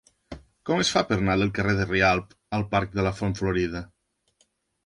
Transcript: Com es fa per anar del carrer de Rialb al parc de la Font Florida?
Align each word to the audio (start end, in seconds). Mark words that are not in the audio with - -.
Com 0.69 0.79
es 0.83 0.89
fa 0.95 1.03
per 1.09 1.17
anar 1.19 1.35
del 1.41 1.51
carrer 1.59 1.75
de 1.81 1.87
Rialb 1.91 2.33
al 2.59 2.65
parc 2.75 2.97
de 2.97 3.07
la 3.09 3.15
Font 3.21 3.37
Florida? 3.43 3.83